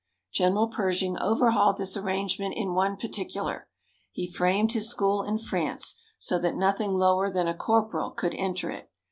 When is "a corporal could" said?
7.47-8.33